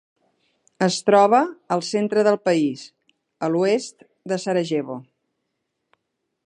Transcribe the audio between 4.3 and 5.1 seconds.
de Sarajevo.